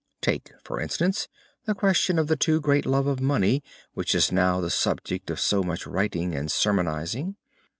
Take, 0.19 0.53
for 0.63 0.79
instance, 0.81 1.27
the 1.65 1.75
question 1.75 2.17
of 2.17 2.25
the 2.25 2.35
too 2.35 2.59
great 2.59 2.87
love 2.87 3.05
of 3.05 3.21
money 3.21 3.61
which 3.93 4.15
is 4.15 4.31
now 4.31 4.59
the 4.59 4.71
subject 4.71 5.29
of 5.29 5.39
so 5.39 5.61
much 5.61 5.85
writing 5.85 6.33
and 6.33 6.51
sermonizing. 6.51 7.35